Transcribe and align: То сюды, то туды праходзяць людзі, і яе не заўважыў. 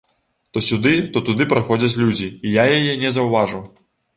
То 0.55 0.63
сюды, 0.67 0.93
то 1.17 1.21
туды 1.27 1.47
праходзяць 1.53 1.91
людзі, 2.05 2.33
і 2.47 2.57
яе 2.65 2.99
не 3.07 3.13
заўважыў. 3.19 3.63